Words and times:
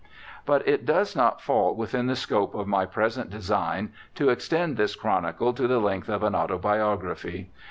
But 0.47 0.67
it 0.67 0.83
does 0.83 1.15
not 1.15 1.41
fall 1.43 1.75
within 1.75 2.07
the 2.07 2.15
scope 2.15 2.55
of 2.55 2.65
my 2.65 2.87
present 2.87 3.29
design 3.29 3.93
to 4.15 4.29
extend 4.29 4.75
this 4.75 4.95
chronicle 4.95 5.53
to 5.53 5.67
the 5.67 5.77
length 5.77 6.09
of 6.09 6.23
an 6.23 6.33
autobiography. 6.33 7.51